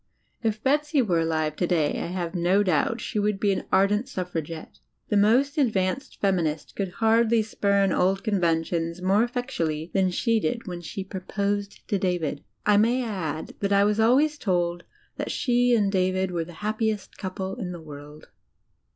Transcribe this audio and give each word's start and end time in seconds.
If 0.41 0.63
Betsy 0.63 0.99
were 1.03 1.19
alive 1.19 1.55
today, 1.55 1.99
I 2.01 2.07
have 2.07 2.33
no 2.33 2.63
doubt, 2.63 2.99
she 3.01 3.19
would 3.19 3.39
be 3.39 3.51
an 3.53 3.65
ardent 3.71 4.07
suffragetre. 4.09 4.79
The 5.09 5.17
most 5.17 5.59
advanced 5.59 6.19
feminist 6.19 6.75
could 6.75 6.93
hardly 6.93 7.43
spurn 7.43 7.91
old 7.91 8.23
conventions 8.23 8.99
more 8.99 9.23
effectually 9.23 9.91
than 9.93 10.09
she 10.09 10.39
did 10.39 10.65
when 10.65 10.81
she 10.81 11.03
proposed 11.03 11.87
to 11.87 11.99
David. 11.99 12.43
I 12.65 12.77
may 12.77 13.03
add 13.03 13.53
that 13.59 13.71
I 13.71 13.83
was 13.83 13.99
always 13.99 14.39
told 14.39 14.85
that 15.17 15.29
she 15.29 15.75
and 15.75 15.91
David 15.91 16.31
were 16.31 16.45
the 16.45 16.53
happiest 16.65 17.19
couple 17.19 17.57
in 17.57 17.71
the 17.71 17.79
world. 17.79 18.29